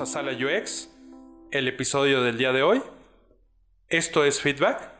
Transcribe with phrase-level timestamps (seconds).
[0.00, 0.88] a Sala UX,
[1.50, 2.82] el episodio del día de hoy.
[3.88, 4.90] Esto es feedback.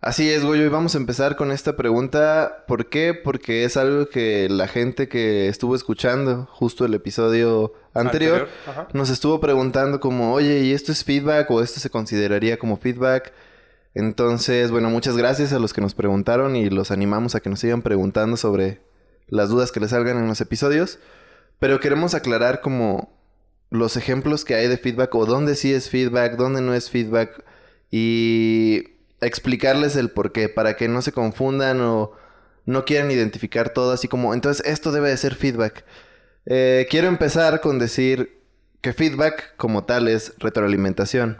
[0.00, 2.64] Así es, Goyo, y vamos a empezar con esta pregunta.
[2.66, 3.14] ¿Por qué?
[3.14, 8.48] Porque es algo que la gente que estuvo escuchando justo el episodio anterior,
[8.92, 13.32] nos estuvo preguntando como, oye, ¿y esto es feedback o esto se consideraría como feedback?
[13.94, 17.60] Entonces, bueno, muchas gracias a los que nos preguntaron y los animamos a que nos
[17.60, 18.80] sigan preguntando sobre
[19.28, 20.98] las dudas que les salgan en los episodios.
[21.60, 23.19] Pero queremos aclarar como
[23.70, 27.44] los ejemplos que hay de feedback o dónde sí es feedback, dónde no es feedback
[27.90, 28.84] y
[29.20, 32.12] explicarles el por qué para que no se confundan o
[32.66, 35.84] no quieran identificar todo así como, entonces esto debe de ser feedback.
[36.46, 38.40] Eh, quiero empezar con decir
[38.80, 41.38] que feedback como tal es retroalimentación.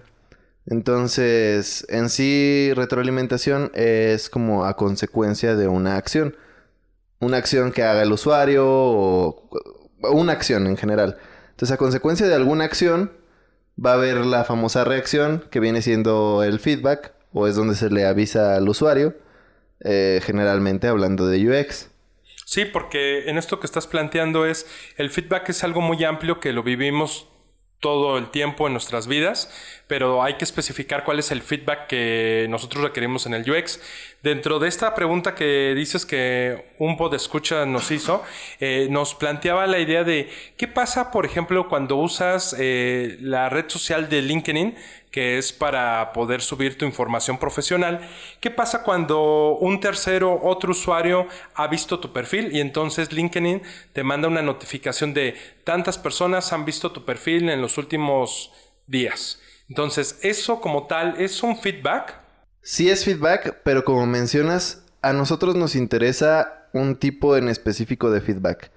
[0.66, 6.36] Entonces, en sí, retroalimentación es como a consecuencia de una acción.
[7.18, 9.48] Una acción que haga el usuario o
[10.12, 11.18] una acción en general.
[11.60, 13.12] Entonces, a consecuencia de alguna acción,
[13.76, 17.90] va a haber la famosa reacción que viene siendo el feedback o es donde se
[17.90, 19.14] le avisa al usuario,
[19.84, 21.90] eh, generalmente hablando de UX.
[22.46, 24.66] Sí, porque en esto que estás planteando es,
[24.96, 27.28] el feedback es algo muy amplio que lo vivimos
[27.80, 29.50] todo el tiempo en nuestras vidas,
[29.86, 33.80] pero hay que especificar cuál es el feedback que nosotros requerimos en el UX.
[34.22, 38.22] Dentro de esta pregunta que dices que un pod escucha nos hizo,
[38.60, 43.64] eh, nos planteaba la idea de qué pasa, por ejemplo, cuando usas eh, la red
[43.68, 44.76] social de LinkedIn
[45.10, 48.08] que es para poder subir tu información profesional.
[48.40, 54.04] ¿Qué pasa cuando un tercero, otro usuario ha visto tu perfil y entonces LinkedIn te
[54.04, 58.52] manda una notificación de tantas personas han visto tu perfil en los últimos
[58.86, 59.40] días?
[59.68, 62.18] Entonces, eso como tal es un feedback.
[62.62, 68.20] Sí es feedback, pero como mencionas, a nosotros nos interesa un tipo en específico de
[68.20, 68.70] feedback.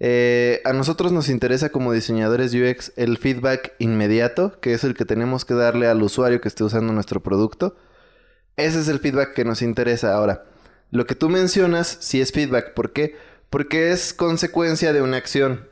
[0.00, 5.04] Eh, a nosotros nos interesa como diseñadores UX el feedback inmediato, que es el que
[5.04, 7.76] tenemos que darle al usuario que esté usando nuestro producto.
[8.56, 10.14] Ese es el feedback que nos interesa.
[10.14, 10.44] Ahora,
[10.90, 12.74] lo que tú mencionas sí es feedback.
[12.74, 13.16] ¿Por qué?
[13.50, 15.68] Porque es consecuencia de una acción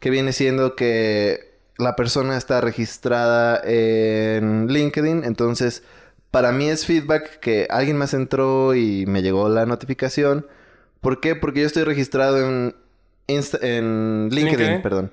[0.00, 5.24] que viene siendo que la persona está registrada en LinkedIn.
[5.24, 5.82] Entonces,
[6.30, 10.46] para mí es feedback que alguien más entró y me llegó la notificación.
[11.00, 11.36] ¿Por qué?
[11.36, 12.74] Porque yo estoy registrado en
[13.28, 15.12] en LinkedIn, perdón.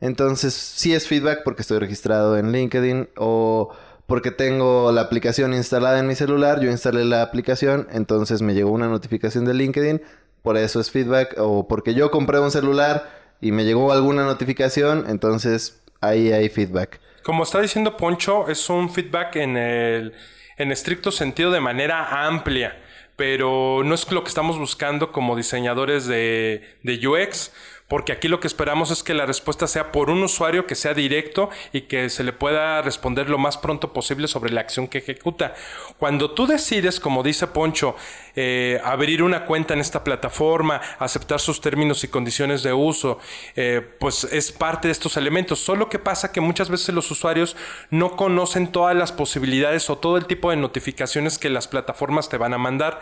[0.00, 3.70] Entonces, sí es feedback porque estoy registrado en LinkedIn o
[4.06, 8.70] porque tengo la aplicación instalada en mi celular, yo instalé la aplicación, entonces me llegó
[8.70, 10.00] una notificación de LinkedIn,
[10.42, 13.10] por eso es feedback, o porque yo compré un celular
[13.40, 17.00] y me llegó alguna notificación, entonces ahí hay feedback.
[17.24, 20.12] Como está diciendo Poncho, es un feedback en el
[20.56, 22.76] en estricto sentido de manera amplia
[23.16, 27.50] pero no es lo que estamos buscando como diseñadores de, de UX
[27.88, 30.92] porque aquí lo que esperamos es que la respuesta sea por un usuario que sea
[30.92, 34.98] directo y que se le pueda responder lo más pronto posible sobre la acción que
[34.98, 35.54] ejecuta.
[35.98, 37.94] Cuando tú decides, como dice Poncho,
[38.34, 43.20] eh, abrir una cuenta en esta plataforma, aceptar sus términos y condiciones de uso,
[43.54, 45.60] eh, pues es parte de estos elementos.
[45.60, 47.56] Solo que pasa que muchas veces los usuarios
[47.90, 52.36] no conocen todas las posibilidades o todo el tipo de notificaciones que las plataformas te
[52.36, 53.00] van a mandar.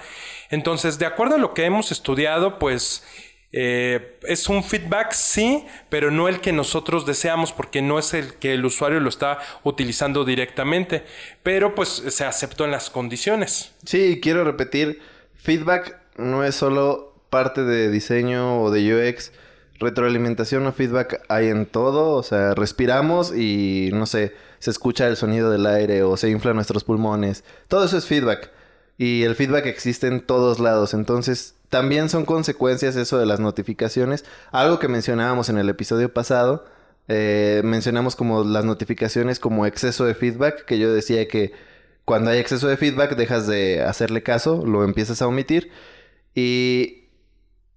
[0.51, 3.03] Entonces, de acuerdo a lo que hemos estudiado, pues
[3.57, 8.35] eh, es un feedback, sí, pero no el que nosotros deseamos porque no es el
[8.35, 11.05] que el usuario lo está utilizando directamente,
[11.45, 13.71] pero pues se aceptó en las condiciones.
[13.87, 15.01] Sí, quiero repetir,
[15.37, 19.31] feedback no es solo parte de diseño o de UX,
[19.79, 25.17] retroalimentación o feedback hay en todo, o sea, respiramos y no sé, se escucha el
[25.17, 28.51] sonido del aire o se inflan nuestros pulmones, todo eso es feedback.
[28.97, 30.95] Y el feedback existe en todos lados.
[30.95, 34.25] Entonces, también son consecuencias eso de las notificaciones.
[34.53, 36.65] Algo que mencionábamos en el episodio pasado.
[37.09, 40.67] Eh, mencionamos como las notificaciones como exceso de feedback.
[40.67, 41.51] Que yo decía que
[42.05, 45.73] cuando hay exceso de feedback dejas de hacerle caso, lo empiezas a omitir.
[46.33, 47.09] Y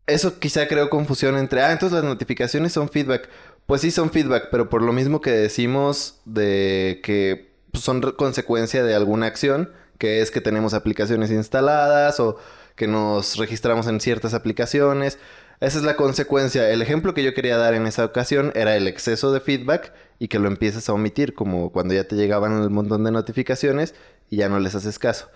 [0.05, 3.29] eso quizá creó confusión entre, ah, entonces las notificaciones son feedback.
[3.65, 8.93] Pues sí son feedback, pero por lo mismo que decimos de que son consecuencia de
[8.93, 12.37] alguna acción que es que tenemos aplicaciones instaladas o
[12.77, 15.17] que nos registramos en ciertas aplicaciones.
[15.59, 16.69] Esa es la consecuencia.
[16.69, 20.27] El ejemplo que yo quería dar en esa ocasión era el exceso de feedback y
[20.27, 23.95] que lo empiezas a omitir, como cuando ya te llegaban un montón de notificaciones
[24.29, 25.29] y ya no les haces caso.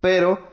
[0.00, 0.52] Pero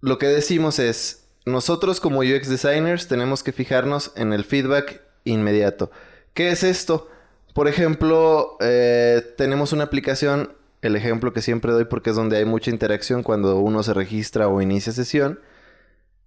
[0.00, 5.90] lo que decimos es, nosotros como UX designers tenemos que fijarnos en el feedback inmediato.
[6.32, 7.10] ¿Qué es esto?
[7.52, 12.44] Por ejemplo, eh, tenemos una aplicación el ejemplo que siempre doy porque es donde hay
[12.44, 15.40] mucha interacción cuando uno se registra o inicia sesión.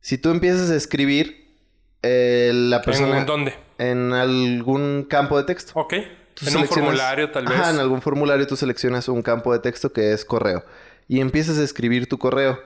[0.01, 1.55] Si tú empiezas a escribir,
[2.01, 3.19] eh, la persona...
[3.19, 3.53] ¿En dónde?
[3.81, 5.71] en algún campo de texto.
[5.75, 5.93] Ok.
[5.93, 7.59] en un formulario tal vez.
[7.59, 10.63] Ajá, en algún formulario tú seleccionas un campo de texto que es correo.
[11.07, 12.59] Y empiezas a escribir tu correo.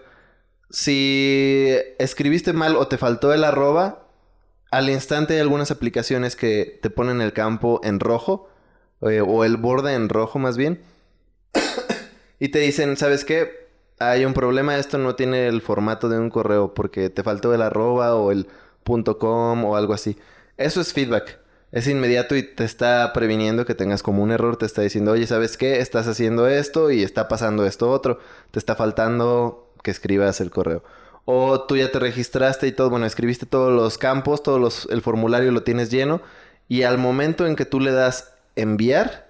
[0.70, 4.08] Si escribiste mal o te faltó el arroba,
[4.72, 8.50] al instante hay algunas aplicaciones que te ponen el campo en rojo.
[9.02, 10.82] eh, o el borde en rojo más bien.
[12.40, 13.66] y te dicen, ¿sabes qué?
[14.00, 17.62] Hay un problema, esto no tiene el formato de un correo porque te faltó el
[17.62, 18.48] arroba o el
[18.84, 20.18] punto .com o algo así.
[20.57, 21.40] Eso es feedback.
[21.72, 24.57] Es inmediato y te está previniendo que tengas como un error.
[24.57, 25.80] Te está diciendo, oye, ¿sabes qué?
[25.80, 28.19] Estás haciendo esto y está pasando esto otro.
[28.51, 30.84] Te está faltando que escribas el correo.
[31.25, 35.01] O tú ya te registraste y todo, bueno, escribiste todos los campos, todos los, el
[35.01, 36.22] formulario lo tienes lleno.
[36.69, 39.25] Y al momento en que tú le das enviar,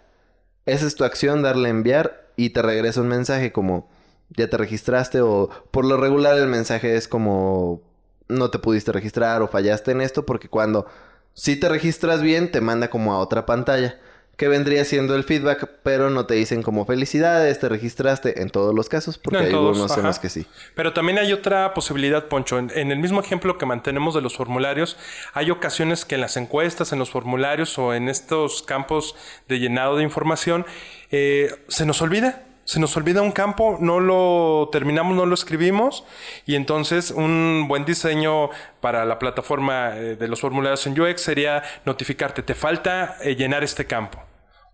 [0.65, 3.88] esa es tu acción, darle enviar y te regresa un mensaje como
[4.29, 7.81] ya te registraste o por lo regular el mensaje es como
[8.27, 10.88] no te pudiste registrar o fallaste en esto porque cuando
[11.33, 14.00] si te registras bien te manda como a otra pantalla
[14.37, 18.73] que vendría siendo el feedback, pero no te dicen como felicidades, te registraste en todos
[18.75, 20.45] los casos, porque No hay todos, algunos en los que sí.
[20.75, 22.57] Pero también hay otra posibilidad, Poncho.
[22.57, 24.97] En, en el mismo ejemplo que mantenemos de los formularios,
[25.33, 29.15] hay ocasiones que en las encuestas, en los formularios o en estos campos
[29.47, 30.65] de llenado de información,
[31.11, 32.43] eh, se nos olvida.
[32.65, 36.03] Se nos olvida un campo, no lo terminamos, no lo escribimos
[36.47, 38.49] y entonces un buen diseño
[38.81, 43.63] para la plataforma eh, de los formularios en UX sería notificarte, te falta eh, llenar
[43.63, 44.25] este campo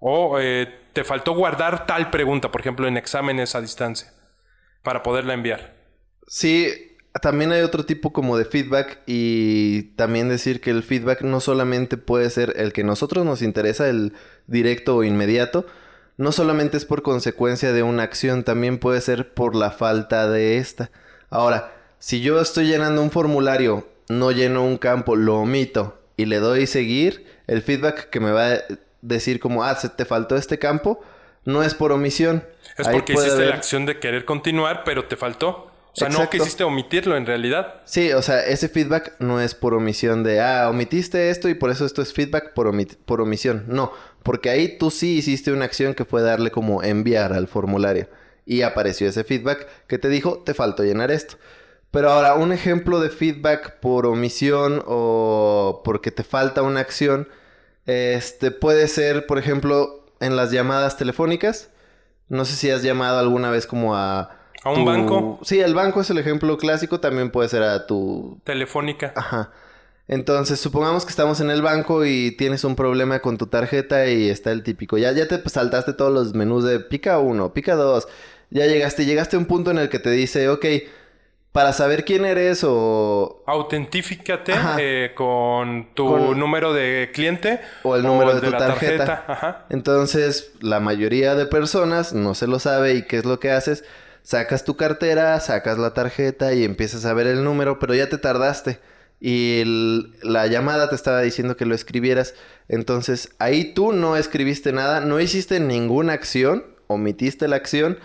[0.02, 4.12] o eh, te faltó guardar tal pregunta, por ejemplo, en exámenes a distancia
[4.84, 5.76] para poderla enviar.
[6.28, 11.40] Sí, también hay otro tipo como de feedback y también decir que el feedback no
[11.40, 14.14] solamente puede ser el que nosotros nos interesa, el
[14.48, 15.66] directo o inmediato,
[16.18, 20.58] no solamente es por consecuencia de una acción, también puede ser por la falta de
[20.58, 20.90] esta.
[21.30, 26.40] Ahora, si yo estoy llenando un formulario, no lleno un campo, lo omito y le
[26.40, 28.60] doy seguir, el feedback que me va a
[29.02, 31.00] decir como, ah, se te faltó este campo,
[31.46, 32.44] no es por omisión.
[32.78, 35.68] Es Ahí porque hiciste la acción de querer continuar, pero te faltó.
[35.94, 36.38] O sea, no Exacto.
[36.38, 37.82] quisiste omitirlo en realidad.
[37.84, 41.70] Sí, o sea, ese feedback no es por omisión de, ah, omitiste esto y por
[41.70, 43.66] eso esto es feedback por, omi- por omisión.
[43.68, 43.92] No,
[44.24, 48.08] porque ahí tú sí hiciste una acción que fue darle como enviar al formulario.
[48.46, 51.36] Y apareció ese feedback que te dijo, te faltó llenar esto.
[51.92, 57.28] Pero ahora, un ejemplo de feedback por omisión o porque te falta una acción,
[57.92, 61.70] este puede ser, por ejemplo, en las llamadas telefónicas.
[62.30, 64.38] No sé si has llamado alguna vez como a...
[64.64, 65.40] ¿A un banco?
[65.44, 67.00] Sí, el banco es el ejemplo clásico.
[67.00, 68.40] También puede ser a tu...
[68.44, 69.12] Telefónica.
[69.16, 69.52] Ajá.
[70.08, 74.30] Entonces, supongamos que estamos en el banco y tienes un problema con tu tarjeta y
[74.30, 74.98] está el típico.
[74.98, 78.08] Ya, ya te saltaste todos los menús de pica uno, pica dos.
[78.50, 80.66] Ya llegaste, llegaste a un punto en el que te dice, ok,
[81.52, 84.78] para saber quién eres o, Autentifícate Ajá.
[84.80, 89.26] eh, con tu Con- número de cliente o el número de tu tarjeta.
[89.28, 89.66] Ajá.
[89.70, 93.84] Entonces, la mayoría de personas no se lo sabe y qué es lo que haces.
[94.24, 98.18] Sacas tu cartera, sacas la tarjeta y empiezas a ver el número, pero ya te
[98.18, 98.80] tardaste.
[99.20, 102.34] Y el- la llamada te estaba diciendo que lo escribieras.
[102.70, 108.00] Entonces, ahí tú no escribiste nada, no hiciste ninguna acción, omitiste la acción.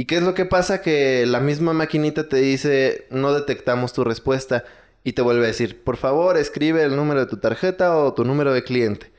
[0.00, 0.80] ¿Y qué es lo que pasa?
[0.80, 4.64] Que la misma maquinita te dice, no detectamos tu respuesta.
[5.04, 8.24] Y te vuelve a decir, por favor, escribe el número de tu tarjeta o tu
[8.24, 9.12] número de cliente.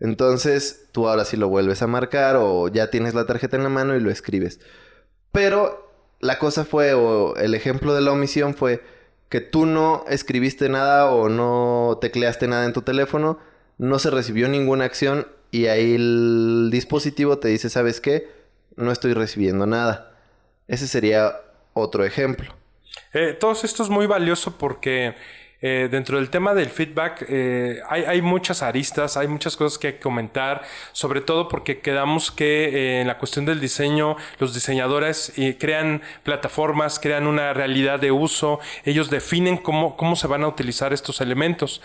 [0.00, 3.68] Entonces, tú ahora sí lo vuelves a marcar o ya tienes la tarjeta en la
[3.68, 4.58] mano y lo escribes.
[5.30, 8.82] Pero la cosa fue, o el ejemplo de la omisión fue
[9.28, 13.38] que tú no escribiste nada o no tecleaste nada en tu teléfono,
[13.78, 18.28] no se recibió ninguna acción y ahí el dispositivo te dice, ¿sabes qué?
[18.74, 20.14] No estoy recibiendo nada.
[20.68, 21.36] Ese sería
[21.74, 22.54] otro ejemplo.
[23.12, 25.14] Eh, todo esto es muy valioso porque
[25.62, 30.62] eh, dentro del tema del feedback eh, hay, muchas aristas, hay muchas cosas que comentar,
[30.92, 36.98] sobre todo porque quedamos que eh, en la cuestión del diseño, los diseñadores crean plataformas,
[36.98, 41.80] crean una realidad de uso, ellos definen cómo, cómo se van a utilizar estos elementos.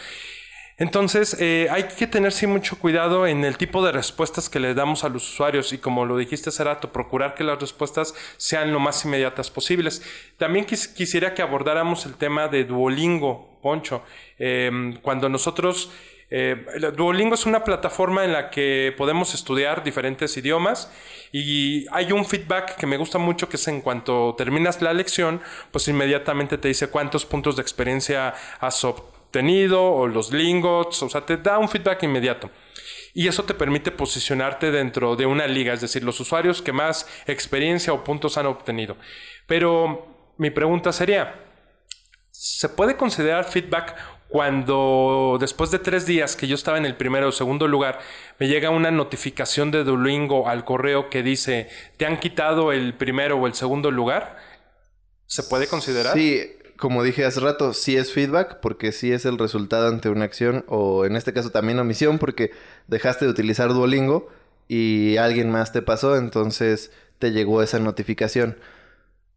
[0.82, 4.74] Entonces, eh, hay que tener sí mucho cuidado en el tipo de respuestas que le
[4.74, 8.74] damos a los usuarios y como lo dijiste hace rato, procurar que las respuestas sean
[8.74, 10.02] lo más inmediatas posibles.
[10.38, 14.02] También quis- quisiera que abordáramos el tema de Duolingo, Poncho.
[14.40, 14.72] Eh,
[15.04, 15.92] cuando nosotros...
[16.32, 16.66] eh,
[16.98, 20.90] Duolingo es una plataforma en la que podemos estudiar diferentes idiomas
[21.32, 25.42] y hay un feedback que me gusta mucho que es en cuanto terminas la lección,
[25.72, 31.26] pues inmediatamente te dice cuántos puntos de experiencia has obtenido o los lingots, o sea,
[31.26, 32.50] te da un feedback inmediato.
[33.14, 37.08] Y eso te permite posicionarte dentro de una liga, es decir, los usuarios que más
[37.28, 38.96] experiencia o puntos han obtenido.
[39.48, 41.44] Pero mi pregunta sería,
[42.32, 43.96] ¿se puede considerar feedback
[44.32, 48.00] cuando después de tres días que yo estaba en el primero o segundo lugar,
[48.40, 53.36] me llega una notificación de Duolingo al correo que dice, ¿te han quitado el primero
[53.36, 54.38] o el segundo lugar?
[55.26, 56.14] ¿Se puede considerar?
[56.14, 56.42] Sí,
[56.82, 60.66] como dije hace rato, sí es feedback porque sí es el resultado ante una acción
[60.68, 62.52] o en este caso también omisión porque
[62.88, 64.30] dejaste de utilizar Duolingo
[64.68, 68.58] y alguien más te pasó, entonces te llegó esa notificación.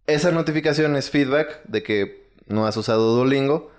[0.06, 3.70] Esa notificación es feedback de que no has usado Duolingo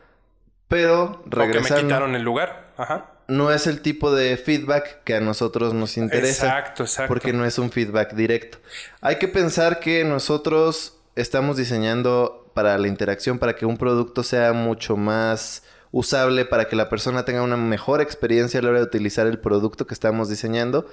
[0.67, 1.75] pero regresando...
[1.75, 2.71] O que me quitaron el lugar.
[2.77, 3.13] Ajá.
[3.27, 6.45] No es el tipo de feedback que a nosotros nos interesa.
[6.45, 7.07] Exacto, exacto.
[7.07, 8.59] Porque no es un feedback directo.
[9.01, 14.53] Hay que pensar que nosotros estamos diseñando para la interacción, para que un producto sea
[14.53, 18.85] mucho más usable, para que la persona tenga una mejor experiencia a la hora de
[18.85, 20.87] utilizar el producto que estamos diseñando.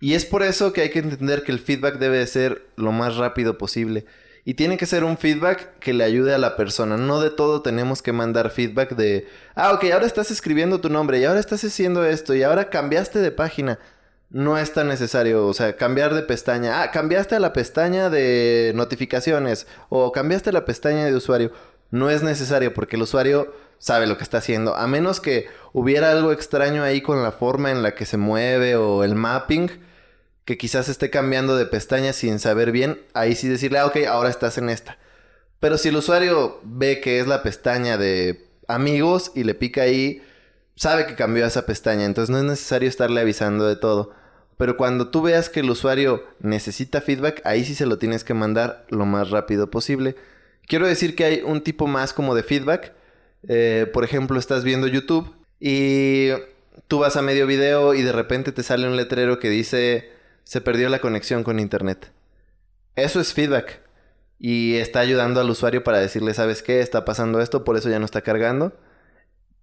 [0.00, 3.16] Y es por eso que hay que entender que el feedback debe ser lo más
[3.16, 4.06] rápido posible.
[4.44, 6.96] Y tiene que ser un feedback que le ayude a la persona.
[6.96, 11.18] No de todo tenemos que mandar feedback de, ah, ok, ahora estás escribiendo tu nombre
[11.18, 13.78] y ahora estás haciendo esto y ahora cambiaste de página.
[14.28, 16.82] No es tan necesario, o sea, cambiar de pestaña.
[16.82, 21.52] Ah, cambiaste a la pestaña de notificaciones o cambiaste a la pestaña de usuario.
[21.90, 24.74] No es necesario porque el usuario sabe lo que está haciendo.
[24.74, 28.76] A menos que hubiera algo extraño ahí con la forma en la que se mueve
[28.76, 29.70] o el mapping
[30.44, 34.30] que quizás esté cambiando de pestaña sin saber bien, ahí sí decirle, ah, ok, ahora
[34.30, 34.96] estás en esta.
[35.58, 40.22] Pero si el usuario ve que es la pestaña de amigos y le pica ahí,
[40.76, 44.12] sabe que cambió esa pestaña, entonces no es necesario estarle avisando de todo.
[44.56, 48.34] Pero cuando tú veas que el usuario necesita feedback, ahí sí se lo tienes que
[48.34, 50.16] mandar lo más rápido posible.
[50.66, 52.92] Quiero decir que hay un tipo más como de feedback.
[53.48, 56.30] Eh, por ejemplo, estás viendo YouTube y
[56.88, 60.10] tú vas a medio video y de repente te sale un letrero que dice
[60.44, 62.12] se perdió la conexión con Internet.
[62.94, 63.80] Eso es feedback.
[64.38, 66.80] Y está ayudando al usuario para decirle, ¿sabes qué?
[66.80, 68.72] Está pasando esto, por eso ya no está cargando.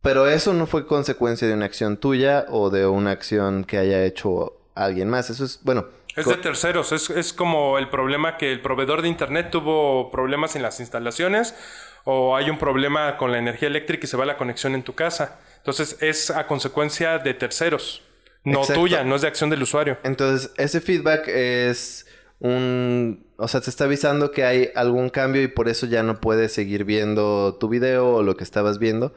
[0.03, 4.03] Pero eso no fue consecuencia de una acción tuya o de una acción que haya
[4.03, 5.29] hecho alguien más.
[5.29, 5.85] Eso es, bueno.
[6.15, 6.91] Es de terceros.
[6.91, 11.55] Es, es como el problema que el proveedor de Internet tuvo problemas en las instalaciones
[12.03, 14.93] o hay un problema con la energía eléctrica y se va la conexión en tu
[14.93, 15.39] casa.
[15.57, 18.03] Entonces es a consecuencia de terceros.
[18.43, 19.97] No tuya, no es de acción del usuario.
[20.03, 22.05] Entonces, ese feedback es
[22.39, 23.25] un...
[23.37, 26.51] O sea, te está avisando que hay algún cambio y por eso ya no puedes
[26.51, 29.15] seguir viendo tu video o lo que estabas viendo.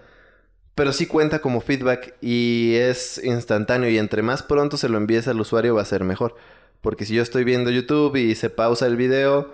[0.76, 5.26] Pero sí cuenta como feedback y es instantáneo y entre más pronto se lo envíes
[5.26, 6.36] al usuario va a ser mejor.
[6.82, 9.52] Porque si yo estoy viendo YouTube y se pausa el video,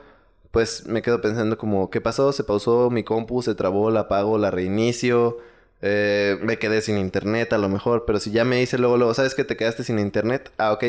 [0.51, 2.33] pues me quedo pensando como, ¿qué pasó?
[2.33, 5.39] Se pausó mi compu, se trabó, la apago, la reinicio
[5.83, 9.15] eh, me quedé sin internet a lo mejor, pero si ya me hice luego, luego,
[9.15, 10.53] ¿sabes que te quedaste sin internet?
[10.57, 10.85] Ah, ok.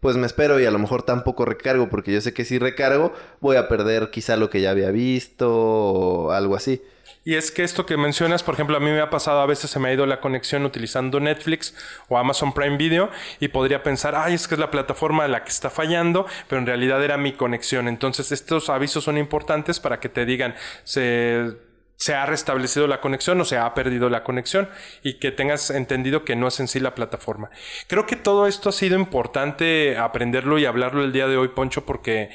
[0.00, 3.12] Pues me espero y a lo mejor tampoco recargo, porque yo sé que si recargo
[3.40, 6.82] voy a perder quizá lo que ya había visto o algo así.
[7.26, 9.68] Y es que esto que mencionas, por ejemplo, a mí me ha pasado, a veces
[9.68, 11.74] se me ha ido la conexión utilizando Netflix
[12.08, 13.10] o Amazon Prime Video
[13.40, 16.66] y podría pensar, ay, es que es la plataforma la que está fallando, pero en
[16.66, 17.88] realidad era mi conexión.
[17.88, 21.56] Entonces, estos avisos son importantes para que te digan, se
[21.96, 24.68] se ha restablecido la conexión o se ha perdido la conexión
[25.02, 27.50] y que tengas entendido que no es en sí la plataforma.
[27.88, 31.86] Creo que todo esto ha sido importante aprenderlo y hablarlo el día de hoy, Poncho,
[31.86, 32.30] porque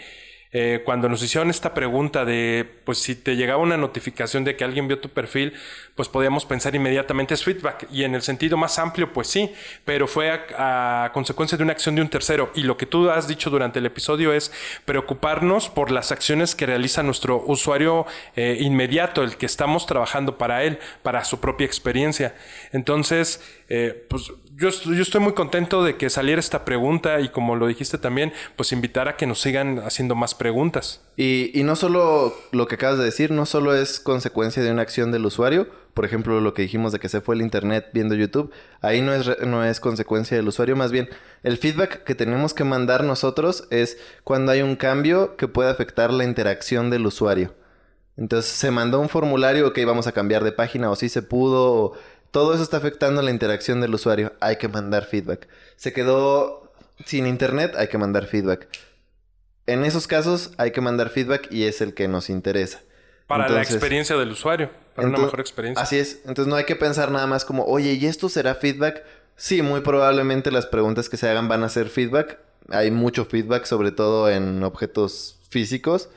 [0.53, 4.65] eh, cuando nos hicieron esta pregunta de, pues si te llegaba una notificación de que
[4.65, 5.53] alguien vio tu perfil,
[5.95, 7.87] pues podíamos pensar inmediatamente es feedback.
[7.91, 9.53] Y en el sentido más amplio, pues sí,
[9.85, 12.51] pero fue a, consecuencia de una acción de un tercero.
[12.53, 14.51] Y lo que tú has dicho durante el episodio es
[14.83, 18.05] preocuparnos por las acciones que realiza nuestro usuario
[18.35, 22.35] eh, inmediato, el que estamos trabajando para él, para su propia experiencia.
[22.73, 23.41] Entonces,
[23.73, 27.67] eh, pues yo, yo, estoy muy contento de que saliera esta pregunta y como lo
[27.67, 31.01] dijiste también, pues invitar a que nos sigan haciendo más preguntas.
[31.15, 34.81] Y, y no solo lo que acabas de decir, no solo es consecuencia de una
[34.81, 38.13] acción del usuario, por ejemplo, lo que dijimos de que se fue el internet viendo
[38.13, 38.51] YouTube,
[38.81, 41.07] ahí no es, no es consecuencia del usuario, más bien
[41.43, 46.11] el feedback que tenemos que mandar nosotros es cuando hay un cambio que puede afectar
[46.11, 47.53] la interacción del usuario.
[48.17, 51.73] Entonces se mandó un formulario, ok, vamos a cambiar de página o si se pudo,
[51.73, 51.93] o
[52.31, 54.33] todo eso está afectando la interacción del usuario.
[54.39, 55.47] Hay que mandar feedback.
[55.75, 56.71] Se quedó
[57.05, 58.67] sin internet, hay que mandar feedback.
[59.67, 62.81] En esos casos hay que mandar feedback y es el que nos interesa.
[63.27, 65.81] Para la experiencia del usuario, para una mejor experiencia.
[65.81, 66.19] Así es.
[66.25, 69.03] Entonces no hay que pensar nada más como, oye, ¿y esto será feedback?
[69.35, 72.39] Sí, muy probablemente las preguntas que se hagan van a ser feedback.
[72.69, 76.09] Hay mucho feedback, sobre todo en objetos físicos.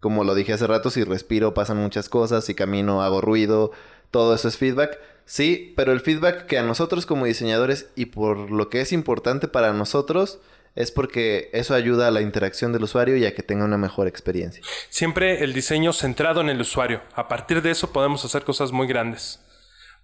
[0.00, 3.72] Como lo dije hace rato, si respiro pasan muchas cosas, si camino hago ruido,
[4.12, 5.00] todo eso es feedback.
[5.24, 9.48] Sí, pero el feedback que a nosotros como diseñadores y por lo que es importante
[9.48, 10.38] para nosotros
[10.74, 14.06] es porque eso ayuda a la interacción del usuario y a que tenga una mejor
[14.06, 14.62] experiencia.
[14.88, 17.02] Siempre el diseño centrado en el usuario.
[17.14, 19.40] A partir de eso podemos hacer cosas muy grandes.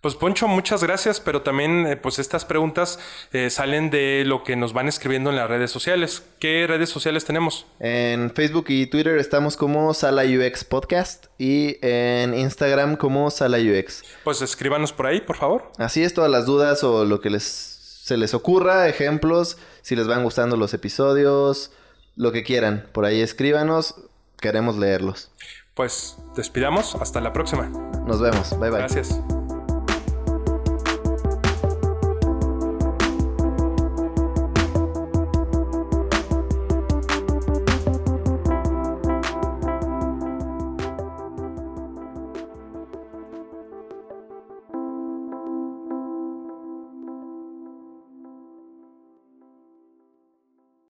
[0.01, 3.01] Pues Poncho, muchas gracias, pero también eh, pues estas preguntas
[3.33, 6.23] eh, salen de lo que nos van escribiendo en las redes sociales.
[6.39, 7.67] ¿Qué redes sociales tenemos?
[7.81, 14.05] En Facebook y Twitter estamos como Sala UX Podcast y en Instagram como Sala UX.
[14.23, 15.73] Pues escríbanos por ahí, por favor.
[15.79, 20.07] Así es, todas las dudas o lo que les, se les ocurra, ejemplos, si les
[20.07, 21.73] van gustando los episodios,
[22.15, 22.89] lo que quieran.
[22.93, 23.97] Por ahí escríbanos,
[24.41, 25.33] queremos leerlos.
[25.75, 27.69] Pues despidamos, hasta la próxima.
[28.07, 28.79] Nos vemos, bye bye.
[28.79, 29.21] Gracias.